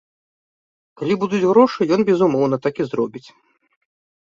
[1.01, 3.25] Калі будуць грошы, ён, безумоўна, так і зробіць.